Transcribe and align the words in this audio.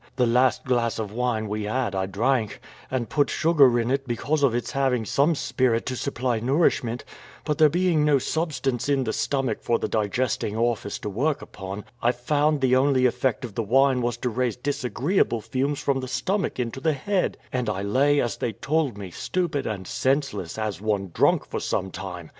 The 0.15 0.25
last 0.25 0.65
glass 0.65 0.97
of 0.97 1.11
wine 1.13 1.47
we 1.47 1.65
had 1.65 1.93
I 1.93 2.07
drank, 2.07 2.59
and 2.89 3.07
put 3.07 3.29
sugar 3.29 3.79
in 3.79 3.91
it, 3.91 4.07
because 4.07 4.41
of 4.41 4.55
its 4.55 4.71
having 4.71 5.05
some 5.05 5.35
spirit 5.35 5.85
to 5.85 5.95
supply 5.95 6.39
nourishment; 6.39 7.05
but 7.45 7.59
there 7.59 7.69
being 7.69 8.03
no 8.03 8.17
substance 8.17 8.89
in 8.89 9.03
the 9.03 9.13
stomach 9.13 9.61
for 9.61 9.77
the 9.77 9.87
digesting 9.87 10.57
office 10.57 10.97
to 10.97 11.09
work 11.11 11.43
upon, 11.43 11.85
I 12.01 12.13
found 12.13 12.61
the 12.61 12.75
only 12.75 13.05
effect 13.05 13.45
of 13.45 13.53
the 13.53 13.61
wine 13.61 14.01
was 14.01 14.17
to 14.25 14.29
raise 14.31 14.55
disagreeable 14.55 15.39
fumes 15.41 15.79
from 15.81 15.99
the 15.99 16.07
stomach 16.07 16.59
into 16.59 16.79
the 16.79 16.93
head; 16.93 17.37
and 17.53 17.69
I 17.69 17.83
lay, 17.83 18.19
as 18.19 18.37
they 18.37 18.53
told 18.53 18.97
me, 18.97 19.11
stupid 19.11 19.67
and 19.67 19.85
senseless, 19.87 20.57
as 20.57 20.81
one 20.81 21.11
drunk, 21.13 21.45
for 21.45 21.59
some 21.59 21.91
time. 21.91 22.29